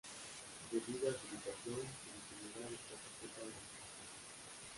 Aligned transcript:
Debido 0.71 1.11
a 1.11 1.13
su 1.13 1.19
ubicación, 1.29 1.75
su 1.85 2.33
visibilidad 2.33 2.73
está 2.73 2.95
sujeta 2.97 3.37
a 3.41 3.45
la 3.45 3.45
libración. 3.45 3.53